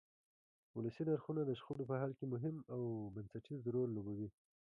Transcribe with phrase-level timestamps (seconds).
[0.77, 2.79] ولسي نرخونه د شخړو په حل کې مهم او
[3.15, 4.29] بنسټیز رول لوبوي.